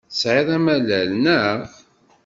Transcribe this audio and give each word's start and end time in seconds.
Tesɛiḍ 0.09 0.49
amalal, 0.57 1.09
naɣ? 1.23 1.59